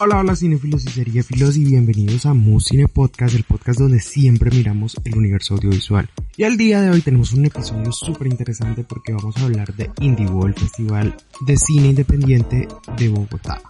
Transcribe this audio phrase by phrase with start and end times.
[0.00, 4.50] Hola, hola cinefilos y seriefilos y bienvenidos a Mu Cine Podcast, el podcast donde siempre
[4.50, 6.10] miramos el universo audiovisual.
[6.36, 9.92] Y al día de hoy tenemos un episodio súper interesante porque vamos a hablar de
[10.00, 11.14] Indigo, el Festival
[11.46, 13.62] de Cine Independiente de Bogotá.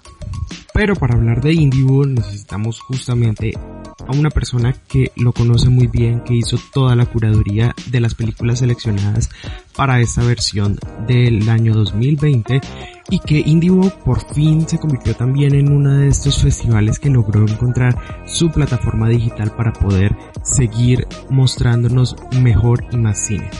[0.73, 6.25] Pero para hablar de Indigo necesitamos justamente a una persona que lo conoce muy bien,
[6.25, 9.29] que hizo toda la curaduría de las películas seleccionadas
[9.77, 12.61] para esta versión del año 2020
[13.11, 17.43] y que Indigo por fin se convirtió también en uno de estos festivales que logró
[17.43, 23.51] encontrar su plataforma digital para poder seguir mostrándonos mejor y más cine.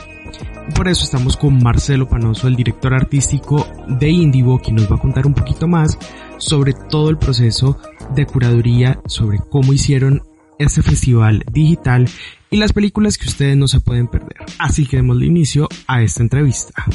[0.75, 5.01] Por eso estamos con Marcelo Panoso, el director artístico de Indigo, quien nos va a
[5.01, 5.97] contar un poquito más
[6.37, 7.77] sobre todo el proceso
[8.13, 10.23] de curaduría, sobre cómo hicieron
[10.57, 12.07] este festival digital
[12.55, 14.37] y las películas que ustedes no se pueden perder.
[14.59, 16.85] Así que démosle inicio a esta entrevista.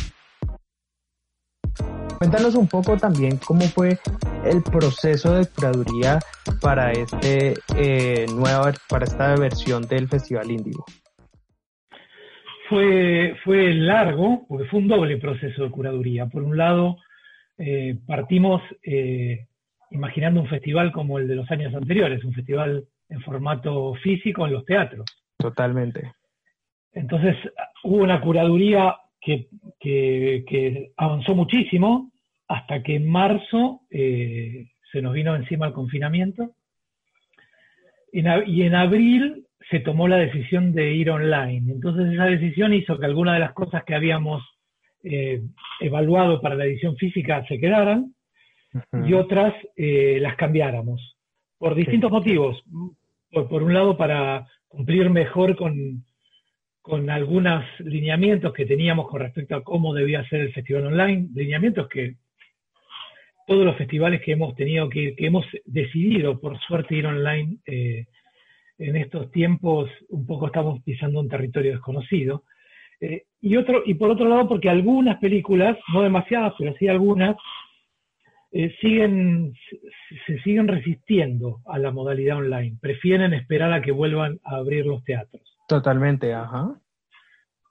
[2.19, 3.99] Cuéntanos un poco también cómo fue
[4.47, 6.19] el proceso de curaduría
[6.63, 10.87] para este eh, nueva, para esta versión del Festival Índigo.
[12.71, 16.27] Fue, fue largo, porque fue un doble proceso de curaduría.
[16.27, 16.97] Por un lado,
[17.59, 19.47] eh, partimos eh,
[19.91, 24.55] imaginando un festival como el de los años anteriores, un festival en formato físico en
[24.55, 25.05] los teatros.
[25.41, 26.13] Totalmente.
[26.93, 27.37] Entonces
[27.85, 32.11] hubo una curaduría que, que, avanzó muchísimo
[32.49, 36.53] hasta que en marzo eh, se nos vino encima el confinamiento.
[38.13, 41.73] y en abril se tomó la decisión de ir online.
[41.73, 44.43] Entonces esa decisión hizo que algunas de las cosas que habíamos
[45.05, 45.43] eh,
[45.81, 48.15] evaluado para la edición física se quedaran
[49.07, 51.17] y otras eh, las cambiáramos
[51.59, 52.63] por distintos motivos.
[53.31, 56.05] Por, un lado, para cumplir mejor con,
[56.81, 61.89] con algunos lineamientos que teníamos con respecto a cómo debía ser el festival online, lineamientos
[61.89, 62.15] que
[63.47, 68.07] todos los festivales que hemos tenido, que, hemos decidido por suerte ir online eh,
[68.79, 72.45] en estos tiempos, un poco estamos pisando un territorio desconocido.
[73.01, 77.35] Eh, y, otro, y por otro lado, porque algunas películas, no demasiadas, pero sí algunas,
[78.53, 79.55] eh, siguen,
[80.27, 82.77] se siguen resistiendo a la modalidad online.
[82.81, 85.43] Prefieren esperar a que vuelvan a abrir los teatros.
[85.69, 86.75] Totalmente, ajá.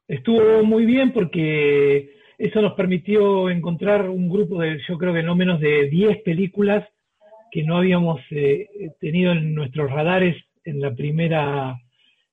[0.08, 5.36] Estuvo muy bien porque eso nos permitió encontrar un grupo de, yo creo que no
[5.36, 6.88] menos de 10 películas
[7.52, 8.68] que no habíamos eh,
[9.00, 11.78] tenido en nuestros radares en la primera,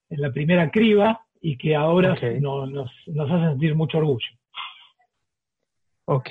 [0.09, 4.29] en la primera criba y que ahora nos, nos hace sentir mucho orgullo.
[6.05, 6.31] Ok,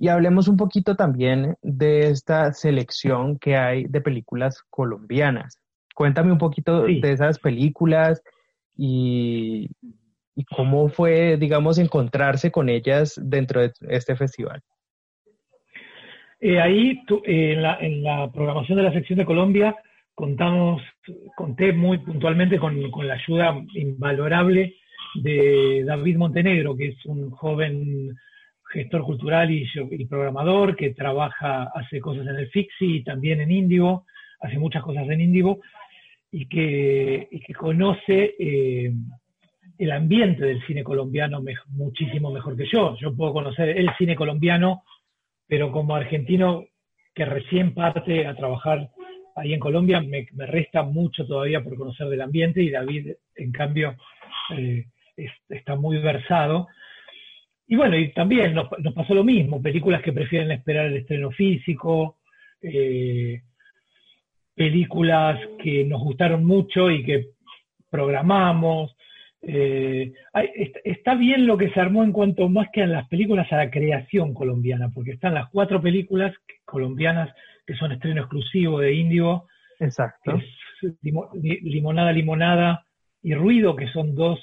[0.00, 5.60] y hablemos un poquito también de esta selección que hay de películas colombianas.
[5.94, 8.22] Cuéntame un poquito de esas películas
[8.74, 9.68] y,
[10.56, 14.62] cómo fue, digamos, encontrarse con ellas dentro de este festival.
[16.40, 19.76] Eh, ahí, en, la, en, la, programación de la sección de Colombia,
[20.14, 20.80] contamos,
[21.36, 24.76] conté muy puntualmente con, la ayuda invalorable
[25.16, 28.16] de David Montenegro, que es un joven
[28.70, 29.66] gestor cultural y,
[30.06, 34.06] programador que trabaja, hace cosas en el Fixi y también en Indigo,
[34.40, 35.60] hace muchas cosas en Indigo,
[36.30, 38.92] y que, conoce eh,
[39.78, 42.96] el ambiente del cine colombiano muchísimo mejor que yo.
[42.96, 44.84] Yo puedo conocer el cine colombiano,
[45.48, 46.64] pero como argentino
[47.14, 48.90] que recién parte a trabajar
[49.34, 53.96] ahí en Colombia, me, resta mucho todavía por conocer del ambiente y David, en cambio,
[54.56, 54.86] eh,
[55.48, 56.68] está muy versado.
[57.70, 62.16] Y bueno, y también nos, pasó lo mismo, películas que prefieren esperar el estreno físico,
[62.60, 63.42] eh,
[64.56, 67.28] películas que nos gustaron mucho y que
[67.88, 68.96] programamos.
[69.40, 70.12] Eh,
[70.82, 73.70] está bien lo que se armó en cuanto más que a las películas a la
[73.70, 76.34] creación colombiana, porque están las cuatro películas
[76.64, 77.32] colombianas
[77.64, 79.46] que son estreno exclusivo de Índigo.
[79.78, 80.40] Exacto.
[81.02, 82.84] Limonada, Limonada
[83.22, 84.40] y Ruido, que son dos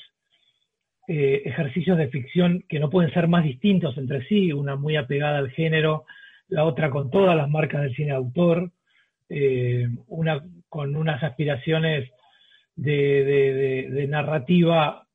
[1.10, 5.38] eh, ejercicios de ficción que no pueden ser más distintos entre sí, una muy apegada
[5.38, 6.06] al género,
[6.50, 8.72] la otra con todas las marcas del cine de autor,
[9.30, 12.10] eh, una con unas aspiraciones
[12.76, 15.08] de, narrativa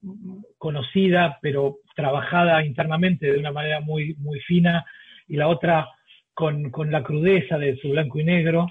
[0.59, 4.87] conocida, pero trabajada internamente de una manera muy, muy fina,
[5.29, 5.89] y la otra
[6.35, 8.67] con, con, la crudeza de su blanco y negro.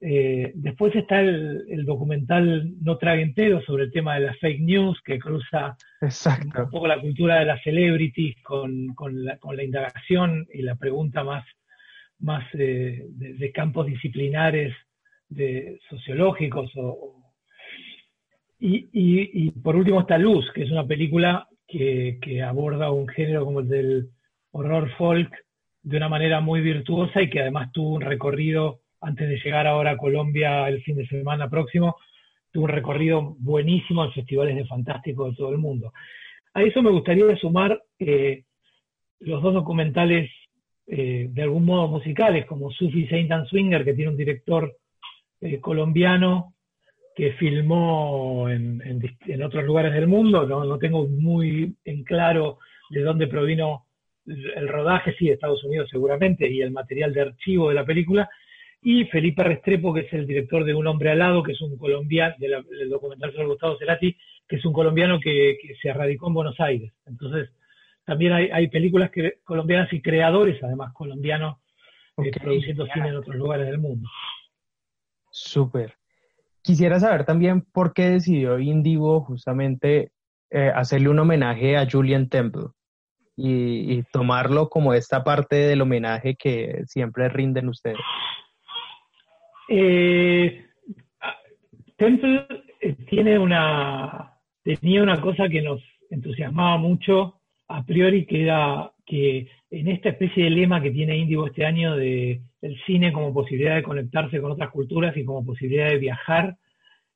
[0.00, 5.00] Eh, después está el, documental No traguen pedo sobre el tema de las fake news,
[5.02, 10.46] que cruza un poco la cultura de las celebrities con, con, la, con la indagación
[10.52, 11.44] y la pregunta más,
[12.18, 14.74] más eh, de, campos disciplinares
[15.28, 16.70] de, sociológicos.
[16.76, 17.16] O,
[18.58, 23.44] y, y, por último está Luz, que es una película que, que aborda un género
[23.44, 24.08] como el del
[24.50, 25.30] horror folk
[25.82, 29.92] de una manera muy virtuosa y que además tuvo un recorrido antes de llegar ahora
[29.92, 31.96] a Colombia el fin de semana próximo,
[32.50, 35.92] tuvo un recorrido buenísimo en festivales de fantástico de todo el mundo.
[36.54, 38.42] A eso me gustaría sumar eh,
[39.20, 40.28] los dos documentales
[40.88, 44.76] eh, de algún modo musicales, como Sufi Saint and Swinger, que tiene un director
[45.40, 46.54] eh, colombiano
[47.14, 48.82] que filmó en,
[49.42, 52.58] otros lugares del mundo, no, no tengo muy en claro
[52.90, 53.86] de dónde provino
[54.26, 58.28] el rodaje, sí, de Estados Unidos seguramente, y el material de archivo de la película,
[58.82, 61.76] y Felipe Restrepo, que es el director de Un Hombre al Lado, que es un
[61.76, 64.16] colombiano, del documental sobre Gustavo Cerati,
[64.48, 66.92] que es un colombiano que, se radicó en Buenos Aires.
[67.06, 67.50] Entonces,
[68.04, 71.58] también hay, películas que, colombianas y creadores, además colombianos,
[72.18, 74.08] eh, produciendo cine en otros lugares del mundo.
[75.30, 75.94] Súper.
[76.62, 80.12] Quisiera saber también por qué decidió Indigo justamente
[80.50, 82.68] eh, hacerle un homenaje a Julian Temple
[83.36, 87.98] y, tomarlo como esta parte del homenaje que siempre rinden ustedes?
[89.68, 90.64] Eh,
[91.96, 92.46] Temple
[92.80, 94.32] eh, tiene una,
[94.62, 100.44] tenía una cosa que nos entusiasmaba mucho a priori, que era que en esta especie
[100.44, 104.52] de lema que tiene Indigo este año de el cine como posibilidad de conectarse con
[104.52, 106.56] otras culturas y como posibilidad de viajar,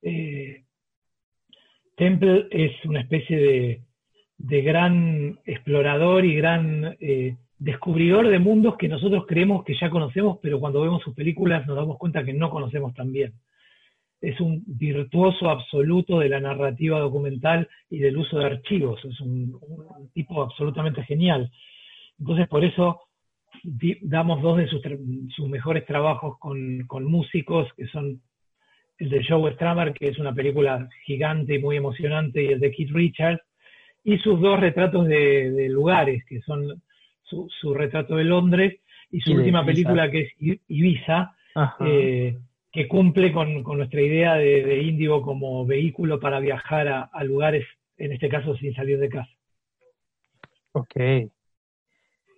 [0.02, 0.64] eh,
[1.96, 3.80] Temple es una especie de
[4.42, 6.96] de gran explorador y gran
[7.60, 11.76] descubridor de mundos que nosotros creemos que ya conocemos, pero cuando vemos sus películas nos
[11.76, 13.34] damos cuenta que no conocemos tan bien.
[14.20, 19.60] Es un virtuoso absoluto de la narrativa documental y del uso de archivos, es un,
[20.14, 21.50] tipo absolutamente genial.
[22.18, 23.02] Entonces por eso
[24.02, 24.80] damos dos de sus,
[25.36, 28.22] sus mejores trabajos con, con, músicos, que son
[28.98, 32.70] el de Joe Stramer, que es una película gigante y muy emocionante, y el de
[32.70, 33.42] Keith Richards,
[34.02, 36.82] y sus dos retratos de, lugares, que son
[37.30, 38.80] su, retrato de Londres
[39.10, 41.34] y su última película que es Ibiza,
[41.84, 42.38] eh,
[42.72, 47.66] que cumple con, nuestra idea de, de, Índigo como vehículo para viajar a, lugares,
[47.96, 49.30] en este caso sin salir de casa.
[50.72, 50.96] Ok.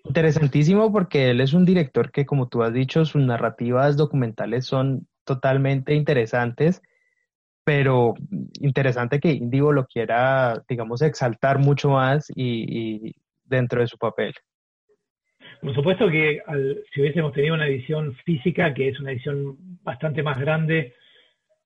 [0.04, 5.06] Interesantísimo porque él es un director que, como tú has dicho, sus narrativas documentales son
[5.24, 6.82] totalmente interesantes
[7.64, 8.14] pero
[8.60, 14.34] interesante que Indigo lo quiera, digamos, exaltar mucho más y, dentro de su papel.
[15.62, 16.40] Por supuesto que
[16.92, 20.94] si hubiésemos tenido una edición física, que es una edición bastante más grande,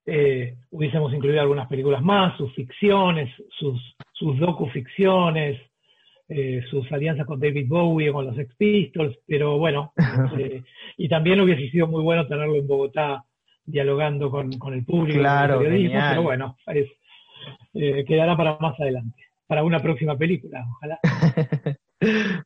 [0.05, 5.59] eh, hubiésemos incluido algunas películas más, sus ficciones, sus, sus docuficciones,
[6.29, 9.95] eh, sus alianzas con David Bowie o con los Ex Pistols, pero bueno,
[10.39, 10.63] eh,
[10.99, 13.25] y también hubiese sido muy bueno tenerlo en Bogotá
[13.65, 16.57] dialogando con, el público, claro, pero bueno,
[17.73, 21.01] quedará para más adelante, para una próxima película, ojalá.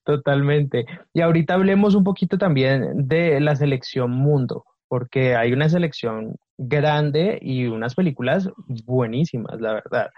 [0.05, 0.85] Totalmente.
[1.13, 7.39] Y ahorita hablemos un poquito también de la selección mundo, porque hay una selección grande
[7.41, 8.51] y unas películas
[8.85, 10.11] buenísimas, la verdad.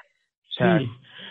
[0.57, 0.65] sí,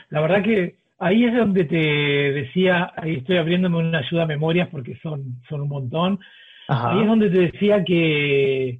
[0.10, 4.70] la verdad que ahí es donde te decía, ahí estoy abriéndome una ayuda a memorias
[4.70, 6.20] porque son, son un montón.
[6.68, 8.80] Ahí es donde te decía que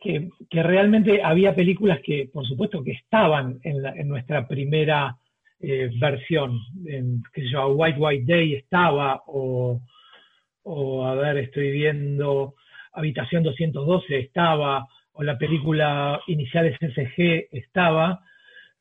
[0.00, 5.16] que, realmente había películas que, por supuesto, que estaban en, nuestra primera
[5.60, 6.58] eh, versión.
[6.86, 9.80] En, sé yo, White White Day estaba, o,
[11.04, 12.54] a ver, estoy viendo
[12.92, 18.20] Habitación 212 estaba, o la película Iniciales SG estaba,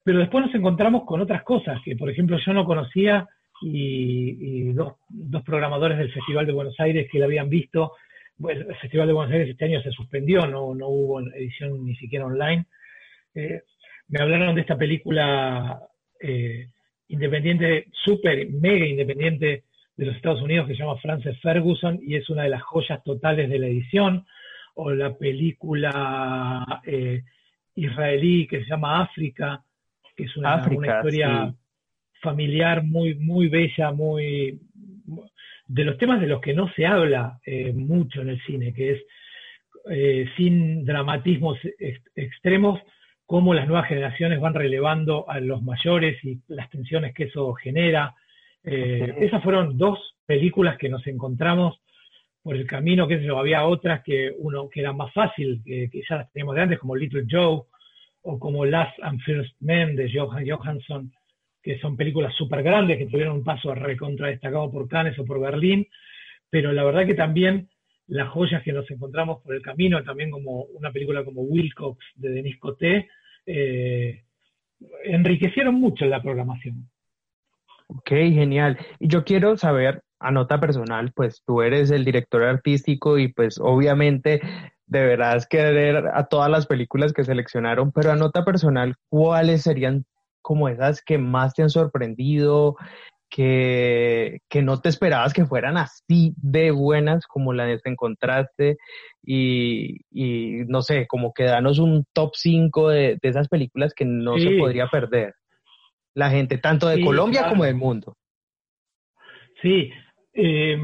[0.04, 3.28] pero después nos encontramos con otras cosas que, por ejemplo, yo no conocía
[3.62, 7.94] y, dos, dos, programadores del Festival de Buenos Aires que la habían visto
[8.38, 11.96] bueno, el Festival de Buenos Aires este año se suspendió, no, no hubo edición ni
[11.96, 12.66] siquiera online.
[13.34, 13.62] Eh,
[14.10, 15.82] me hablaron de esta película
[16.20, 16.68] eh,
[17.08, 19.64] independiente, súper, mega independiente
[19.98, 23.04] de los Estados Unidos que se llama Frances Ferguson y es una de las joyas
[23.04, 24.26] totales de la edición.
[24.78, 27.24] O la película eh,
[27.76, 29.64] israelí que se llama África,
[30.18, 31.54] que es una, historia
[32.22, 34.60] familiar muy, muy bella, muy,
[35.68, 38.92] de los temas de los que no se habla eh, mucho en el cine, que
[38.92, 39.04] es
[39.90, 41.58] eh, sin dramatismos
[42.16, 42.82] extremos,
[43.26, 48.16] cómo las nuevas generaciones van relevando a los mayores y las tensiones que eso genera.
[48.64, 51.80] Eh, esas fueron dos películas que nos encontramos
[52.44, 56.18] por el camino, que yo, había otras que uno que era más fácil, que, ya
[56.18, 57.64] las teníamos de antes, como Little Joe
[58.22, 61.12] o como Last and First Men de Johan Johansson,
[61.64, 65.40] que son películas súper grandes que tuvieron un paso recontra destacado por Cannes o por
[65.40, 65.88] Berlín,
[66.52, 67.68] pero la verdad que también
[68.08, 72.30] las joyas que nos encontramos por el camino, también como una película como Wilcox de
[72.30, 73.10] Denis Coté,
[73.46, 74.24] eh,
[75.04, 76.90] enriquecieron mucho la programación.
[77.88, 78.78] Ok, genial.
[79.00, 83.60] Y yo quiero saber, a nota personal, pues tú eres el director artístico y pues
[83.60, 84.42] obviamente
[84.88, 90.06] deberás querer a todas las películas que seleccionaron, pero a nota personal, ¿cuáles serían
[90.42, 92.76] como esas que más te han sorprendido,
[93.30, 98.78] que, no te esperabas que fueran así de buenas como las que encontraste
[99.24, 99.98] y,
[100.68, 104.88] no sé, como que danos un top 5 de, esas películas que no se podría
[104.88, 105.34] perder.
[106.14, 108.16] La gente, tanto de Colombia como del mundo.
[109.62, 109.90] Sí,
[110.34, 110.78] eh,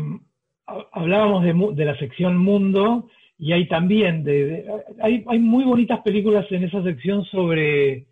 [0.91, 1.43] hablábamos
[1.75, 4.65] de, la sección Mundo y hay también, de,
[5.01, 8.10] hay, hay muy bonitas películas en esa sección sobre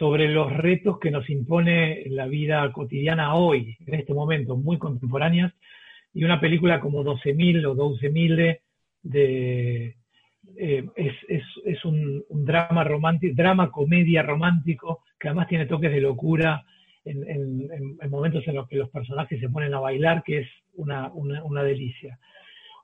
[0.00, 5.52] sobre los retos que nos impone la vida cotidiana hoy, en este momento, muy contemporáneas,
[6.14, 8.60] y una película como 12.000 o 12.000
[9.02, 9.96] de,
[10.56, 16.64] eh, es, un, drama romántico, drama comedia romántico, que además tiene toques de locura
[17.04, 21.62] en, momentos en los que los personajes se ponen a bailar, que es una, una
[21.62, 22.18] delicia.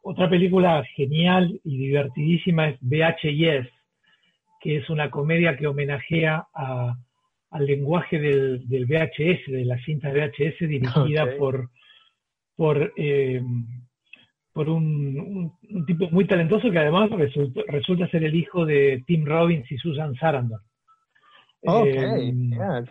[0.02, 3.68] Otra película genial y divertidísima es VHS,
[4.60, 6.96] que es una comedia que homenajea a,
[7.50, 11.70] al lenguaje del, VHS, de las cintas VHS, dirigida por,
[12.56, 13.42] por, eh,
[14.52, 15.52] por un,
[15.86, 17.10] tipo muy talentoso que además
[17.68, 20.60] resulta, ser el hijo de Tim Robbins y Susan Sarandon.
[21.62, 22.84] Okay, eh,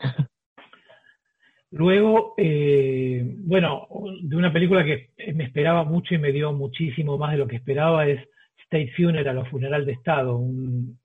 [1.71, 3.88] Luego, eh, bueno,
[4.21, 7.57] de una película que me esperaba mucho y me dio muchísimo más de lo que
[7.57, 8.21] esperaba es
[8.63, 10.97] State Funeral o Funeral de Estado, un,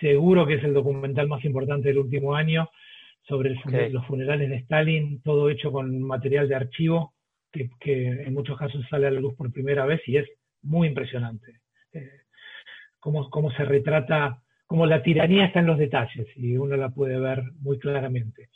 [0.00, 2.68] seguro que es el documental más importante del último año
[3.22, 3.56] sobre
[3.90, 7.14] los funerales de Stalin, todo hecho con material de archivo,
[7.50, 10.28] que, en muchos casos sale a la luz por primera vez y es
[10.62, 11.60] muy impresionante.
[11.92, 12.20] Eh,
[13.00, 17.42] cómo, se retrata, cómo la tiranía está en los detalles y uno la puede ver
[17.60, 18.50] muy claramente.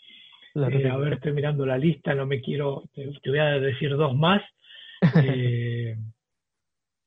[0.54, 4.16] Eh, a ver, estoy mirando la lista, no me quiero, te, voy a decir dos
[4.16, 4.42] más.
[5.24, 5.96] Eh,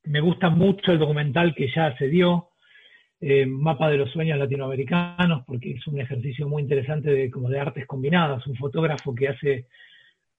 [0.06, 2.50] me gusta mucho el documental que ya se dio,
[3.26, 7.58] eh, mapa de los sueños latinoamericanos, porque es un ejercicio muy interesante de, como de
[7.58, 8.46] artes combinadas.
[8.48, 9.68] Un fotógrafo que hace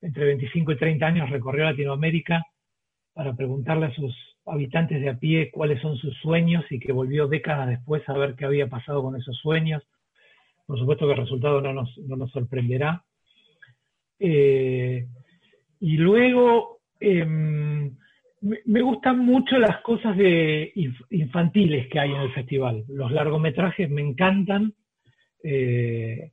[0.03, 2.45] entre 25 y 30 años recorrió Latinoamérica
[3.14, 4.14] para preguntarle a sus
[4.45, 8.35] habitantes de a pie cuáles son sus sueños y que volvió décadas después a ver
[8.35, 9.83] qué había pasado con esos sueños.
[10.67, 13.03] Por supuesto que el resultado no nos, sorprenderá.
[14.19, 15.07] Eh,
[15.81, 17.97] y luego, em,
[18.44, 20.72] me gustan mucho las cosas de
[21.10, 22.84] infantiles que hay en el festival.
[22.88, 24.74] Los largometrajes me encantan.
[25.42, 26.30] Eh,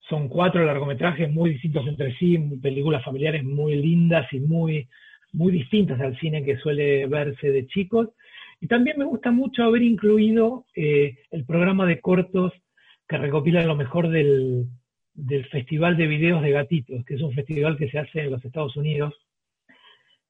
[0.00, 4.86] son cuatro largometrajes muy distintos entre sí, películas familiares muy lindas y muy,
[5.32, 8.10] muy distintas al cine que suele verse de chicos.
[8.60, 12.52] Y también me gusta mucho haber incluido eh, el programa de cortos
[13.08, 14.66] que recopila lo mejor del,
[15.14, 18.44] del Festival de Videos de Gatitos, que es un festival que se hace en los
[18.44, 19.14] Estados Unidos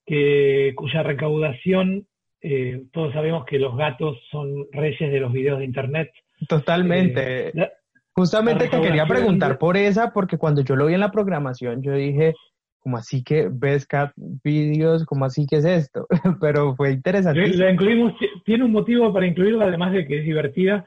[0.07, 2.07] que, cuya recaudación,
[2.41, 6.11] eh, todos sabemos que los gatos son reyes de los videos de Internet.
[6.49, 7.49] Totalmente.
[7.49, 7.71] Eh,
[8.17, 11.95] Justamente te quería preguntar por esa, porque cuando yo lo vi en la programación, yo
[11.95, 12.35] dije,
[12.79, 15.05] ¿cómo así que ves cat videos?
[15.05, 16.07] ¿Cómo así que es esto?
[16.41, 17.49] Pero fue interesante.
[17.57, 18.13] La incluimos,
[18.45, 20.85] tiene un motivo para incluirla, además de que es divertida.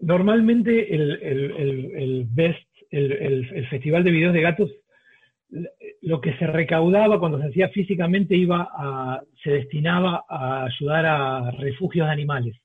[0.00, 4.70] Normalmente el, el, el Best, el, Festival de Videos de Gatos
[6.02, 11.50] lo que se recaudaba cuando se hacía físicamente iba a, se destinaba a ayudar a
[11.50, 12.56] refugios de animales.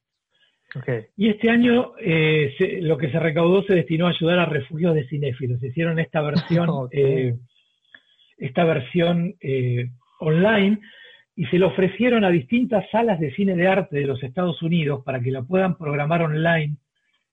[1.15, 5.07] Y este año eh, lo que se recaudó se destinó a ayudar a refugios de
[5.07, 5.63] cinéfilos.
[5.63, 7.35] Hicieron esta versión, eh,
[8.37, 9.89] esta versión eh,
[10.19, 10.79] online
[11.35, 15.01] y se lo ofrecieron a distintas salas de cine de arte de los Estados Unidos
[15.05, 16.75] para que la puedan programar online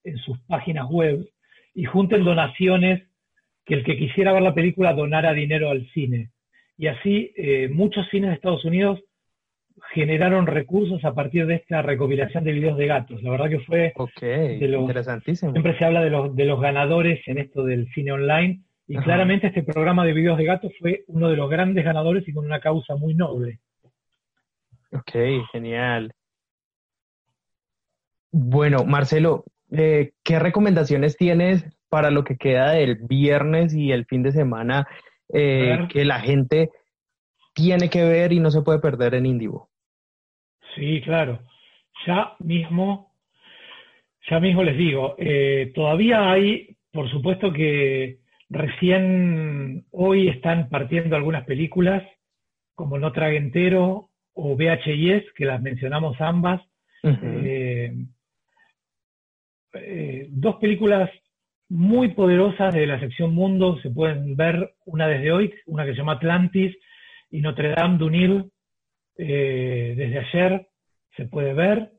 [0.04, 1.28] en sus páginas web
[1.75, 3.02] y junten donaciones
[3.64, 6.31] que el que quisiera ver la película donara dinero al cine.
[6.76, 9.00] Y así eh, muchos cines de Estados Unidos
[9.92, 13.23] generaron recursos a partir de esta recopilación de videos de gatos.
[13.23, 13.92] La verdad que fue
[14.57, 15.52] interesantísimo.
[15.52, 19.47] Siempre se habla de los, de los ganadores en esto del cine online y claramente
[19.47, 22.61] este programa de videos de gatos fue uno de los grandes ganadores y con una
[22.61, 23.61] causa muy noble.
[24.92, 25.12] Ok,
[25.52, 26.12] genial.
[28.31, 34.23] Bueno, Marcelo, eh, ¿qué recomendaciones tienes para lo que queda del viernes y el fin
[34.23, 34.89] de semana
[35.31, 36.71] eh, que la gente
[37.53, 39.69] tiene que ver y no se puede perder en Indivo?
[40.75, 41.41] Sí, claro.
[42.07, 43.13] Ya mismo,
[44.31, 51.45] ya mismo les digo, eh, todavía hay, por supuesto que recién hoy están partiendo algunas
[51.45, 52.03] películas,
[52.75, 56.63] como No Trague Entero o VHIS, que las mencionamos ambas.
[57.03, 57.93] Eh,
[59.75, 61.11] eh, dos películas
[61.73, 65.99] muy poderosas de la sección Mundo se pueden ver, una desde hoy, una que se
[65.99, 66.76] llama Atlantis
[67.31, 68.50] y Notre Dame d'Unil,
[69.17, 70.67] eh, desde ayer
[71.17, 71.91] se puede ver.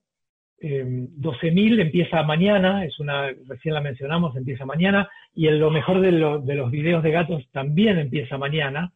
[0.62, 6.12] 12.000 empieza mañana, es una, recién la mencionamos, empieza mañana, y en lo mejor de,
[6.12, 8.94] de los videos de gatos también empieza mañana.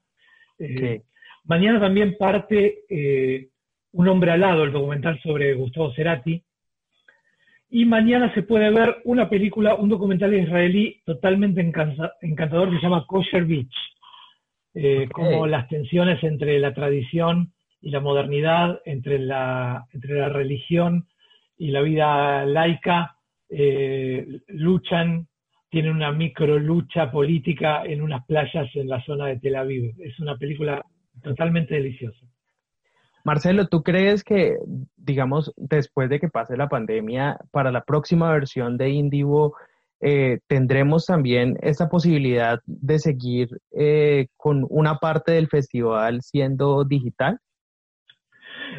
[1.43, 3.49] Mañana también parte
[3.91, 6.41] Un hombre alado, el documental sobre Gustavo Cerati,
[7.69, 13.05] y mañana se puede ver una película, un documental israelí totalmente encantador que se llama
[13.05, 13.75] Kosher Beach,
[14.73, 21.07] eh, como las tensiones entre la tradición y la modernidad, entre la, entre la religión
[21.57, 23.17] y la vida laica,
[23.49, 25.27] eh, luchan,
[25.69, 29.93] tienen una micro lucha política en unas playas en la zona de Tel Aviv.
[29.99, 30.85] Es una película
[31.21, 32.25] totalmente deliciosa.
[33.27, 34.55] Marcelo, ¿tú crees que,
[34.95, 39.53] digamos, después de que pase la pandemia, para la próxima versión de Indivo,
[39.99, 47.37] eh, tendremos también esa posibilidad de seguir eh, con una parte del festival siendo digital?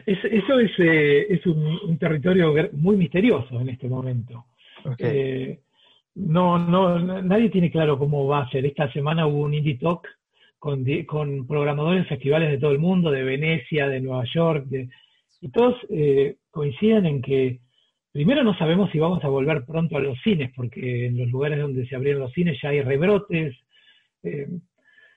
[0.06, 4.46] eso es, eh, un, territorio muy misterioso en este momento.
[6.14, 8.64] no, no, nadie tiene claro cómo va a ser.
[8.64, 10.08] Esta semana hubo un Indie Talk
[10.58, 14.66] con, con programadores de festivales de todo el mundo, de Venecia, de Nueva York,
[15.40, 17.60] y todos eh, coinciden en que
[18.12, 21.60] primero no sabemos si vamos a volver pronto a los cines, porque en los lugares
[21.60, 23.56] donde se abrieron los cines ya hay rebrotes,
[24.24, 24.48] eh,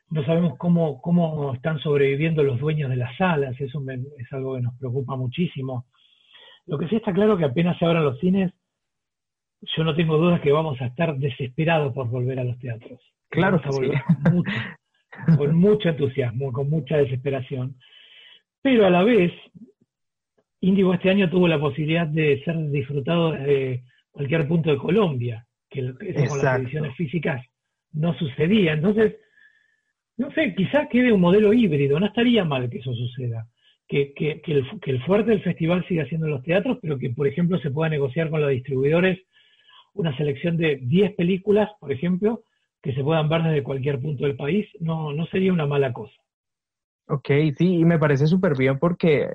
[0.10, 3.82] no sabemos cómo, cómo están sobreviviendo los dueños de las salas, eso
[4.18, 5.86] es algo que nos preocupa muchísimo.
[6.68, 8.52] Lo que sí está claro que apenas se abran los cines,
[9.76, 13.00] yo no tengo dudas que vamos a estar desesperados por volver a los teatros.
[13.30, 14.52] Claro, a volver mucho
[15.38, 17.76] con mucho entusiasmo, con mucha desesperación.
[18.62, 19.32] Pero a la vez,
[20.62, 25.80] Índigo este año tuvo la posibilidad de ser disfrutado desde cualquier punto de Colombia, que
[25.80, 27.44] eso con las ediciones físicas
[27.94, 28.74] no sucedía.
[28.74, 29.16] Entonces,
[30.18, 33.48] no sé, quizás quede un modelo híbrido, no estaría mal que eso suceda.
[33.88, 37.28] Que, que, el, que el fuerte del festival siga siendo los teatros, pero que, por
[37.28, 39.20] ejemplo, se pueda negociar con los distribuidores
[39.94, 42.44] una selección de 10 películas, por ejemplo,
[42.82, 46.16] que se puedan ver desde cualquier punto del país, no, no sería una mala cosa.
[47.08, 49.28] Ok, sí, y me parece súper bien porque,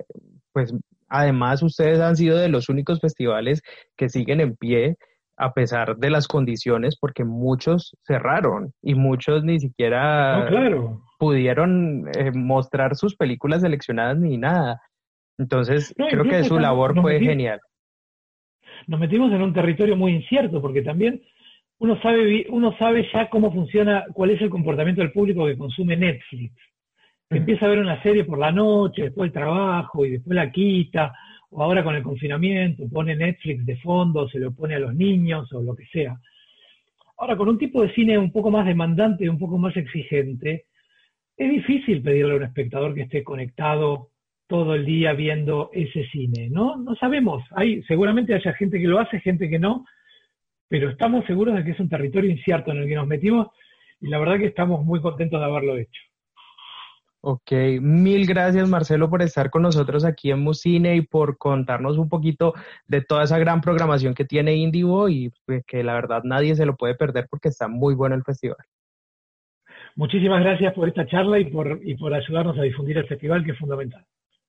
[0.53, 0.75] pues,
[1.09, 3.63] además ustedes han sido de los únicos festivales
[3.97, 4.97] que siguen en pie
[5.37, 10.49] a pesar de las condiciones, porque muchos cerraron y muchos ni siquiera
[11.19, 14.81] pudieron eh, mostrar sus películas seleccionadas ni nada.
[15.39, 17.61] Entonces, creo que su labor fue genial.
[18.87, 21.23] Nos metimos en un territorio muy incierto, porque también
[21.79, 25.97] uno sabe, uno sabe ya cómo funciona, cuál es el comportamiento del público que consume
[25.97, 26.55] Netflix.
[27.29, 30.51] Que empieza a ver una serie por la noche, después el trabajo y después la
[30.51, 31.13] quita,
[31.51, 35.53] o ahora con el confinamiento, pone Netflix de fondo, se lo pone a los niños
[35.53, 36.17] o lo que sea.
[37.19, 40.67] Ahora, con un tipo de cine un poco más demandante, un poco más exigente,
[41.37, 44.11] es difícil pedirle a un espectador que esté conectado
[44.47, 46.77] todo el día viendo ese cine, ¿no?
[46.77, 47.43] No sabemos.
[47.53, 49.85] Hay, seguramente haya gente que lo hace, gente que no,
[50.69, 53.49] pero estamos seguros de que es un territorio incierto en el que nos metimos
[54.01, 56.01] y la verdad que estamos muy contentos de haberlo hecho.
[57.29, 57.51] Ok,
[57.81, 62.55] mil gracias Marcelo por estar con nosotros aquí en Musine y por contarnos un poquito
[62.87, 66.67] de toda esa gran programación que tiene Indivo y pues, que la verdad nadie se
[66.67, 68.59] lo puede perder porque está muy bueno el festival.
[69.97, 73.53] Muchísimas gracias por esta charla y por, y por ayudarnos a difundir el festival que
[73.53, 74.05] es fundamental.